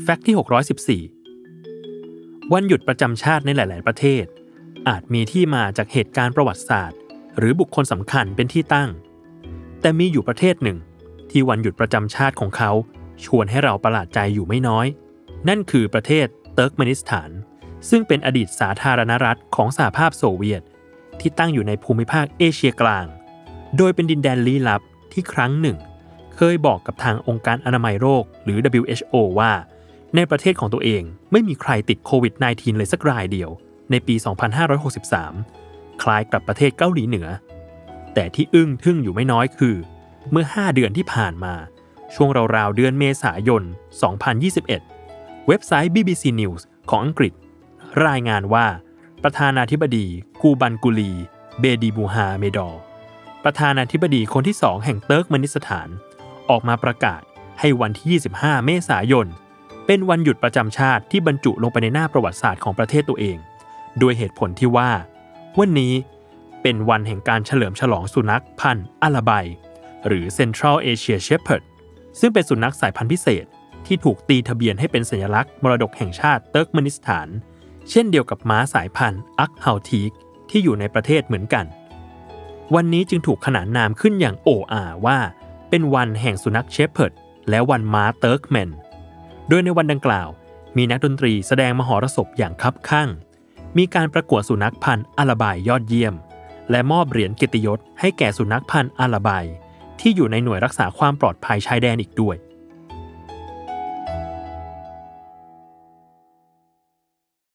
[0.00, 0.34] fact ที่
[1.08, 4.24] 614 วันหยุดประจำชาติในหลาย ๆ ประเทศ
[4.88, 6.98] อาจมีที่มาจากเหตุการณ์ประวัติศาสตร์
[7.38, 8.90] หรือบุคคลสำคัญเป็นที่ตั้ง
[9.80, 10.78] แต่มีอยู่ประเทศหนึ่ง
[11.30, 12.70] ที่วันหยุดประจำชาติของเขา
[13.24, 14.86] ชวนให้เราประหลาดใจอยู่ไม่น้อย
[15.48, 17.30] นั่นคือประเทศเติร์กเมนิสถาน
[17.90, 20.62] ซึ่งเป็นอดีตสาธารณรัฐของสหภาพโซเวียต
[21.20, 23.06] ที่ตั้งอยู่ในภูมิภาคเอเชียกลาง
[23.76, 24.82] โดยเป็นดินแดนลี้ลับ
[25.12, 25.76] ที่ครั้งหนึ่ง
[26.36, 29.52] เคยบอกกับทางองค์การอนามัยโรคหรือ WHO ว่า
[30.16, 31.02] ในประเทศของตัวเอง
[31.32, 33.50] ไม่มีใครติดโควิด -19 เลยสักรายเดียว
[33.90, 34.14] ในปี
[34.88, 37.28] 2563 คล้ายกับประเทศเกาหลีเหนือ
[38.14, 39.76] แต่ที่อึ้งทึ่งอยู่ไม่น้อยคือ
[40.30, 41.54] เมื่อ 5 เดือนที่ผ่านมา
[42.14, 43.62] ช่วงราวๆเดือนเมษายน
[44.54, 44.66] 2021
[45.48, 47.32] เว็บไซต์ BBC News ของอังกฤษ
[48.06, 48.66] รายงานว่า
[49.22, 50.06] ประธานาธิบดี
[50.42, 51.12] กูร์บันกูลี
[51.60, 52.74] เบร์ดีมูฮาเมดอฟ
[53.44, 55.88] ประธานาธิบดีคนที่สองแห่งเติร์กเมนิสถาน
[56.50, 57.20] ออกมาประกาศ
[57.60, 59.26] ให้วันที่ 25 เมษายน
[59.86, 63.36] เป็นวันหยุดประจำชาติที่บรรจุลงไปในหน้าประวัติศาสตร์ของประเทศตัวเอง
[63.98, 64.90] โดยเหตุผลที่ว่า
[65.58, 65.94] วันนี้
[66.62, 69.32] เป็นวันแห่งการเฉลิมฉลองสุนัขพันธุ์อาราไบ
[70.06, 71.62] หรือ Central Asia Shepherd
[72.20, 73.44] ซึ่งเป็นสุนัขสายพันธุ์พิเศษ
[73.86, 77.28] ที่ถูกตีทะเบียนให้เป็นสัญลักษณ์มรดกแห่งชาติเติร์กเมนิสถาน
[77.90, 80.10] เช่นเดียวกับม้าสายพันธุ์อักเฮาทีก
[80.50, 81.64] ที่อยู่ในประเทศเหมือนกัน
[82.74, 85.18] วันนี้จึงถูกขนานนามขึ้นอย่างโอ้อาว่า
[85.70, 87.12] เป็นวันแห่งสุนัขเชพเพิร์ด
[87.50, 88.70] และวันม้าเติร์กแมน
[89.48, 90.28] โดยในวันดังกล่าว
[90.76, 93.08] มีนักดนตรีแสดงมหรสพอย่างคับคั่ง
[93.78, 96.14] มีการประกวดสุนัขพันธุ์อาราบายยอดเยี่ยม
[96.70, 99.44] และมอบเหรียญกิตยศให้แก่สุนัขพันธุ์อาราบาย
[100.00, 102.36] ที่อยู่ในหน่วยรักษาความปลอดภัยชายแดนอีกด้วย